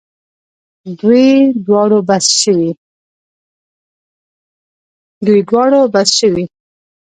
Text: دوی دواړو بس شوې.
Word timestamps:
دوی 0.99 1.25
دواړو 1.65 1.99
بس 5.93 6.05
شوې. 6.11 6.45